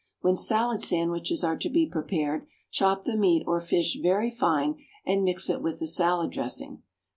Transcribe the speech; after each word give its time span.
When 0.21 0.35
salad 0.35 0.81
sandwiches 0.81 1.43
are 1.43 1.55
to 1.59 1.69
be 1.69 1.85
prepared, 1.87 2.47
chop 2.71 3.03
the 3.03 3.15
meat 3.15 3.43
or 3.45 3.59
fish 3.59 3.99
very 4.01 4.31
fine 4.31 4.79
and 5.05 5.23
mix 5.23 5.47
it 5.47 5.61
with 5.61 5.77
the 5.79 5.85
salad 5.85 6.31
dressing. 6.31 6.81